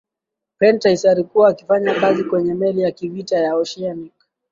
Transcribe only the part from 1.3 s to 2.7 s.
akifanya kazi kwenye